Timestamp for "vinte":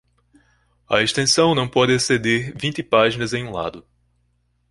2.57-2.81